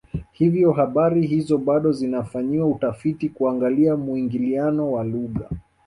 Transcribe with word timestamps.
Hivyo 0.31 0.71
habari 0.71 1.27
hizi 1.27 1.57
bado 1.57 1.91
zinafanyiwa 1.91 2.67
utafiti 2.67 3.29
kuangalia 3.29 3.95
muingiliano 3.97 4.91
wa 4.91 5.03
lugha 5.03 5.49